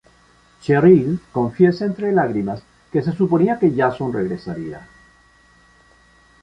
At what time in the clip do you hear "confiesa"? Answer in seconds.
1.31-1.85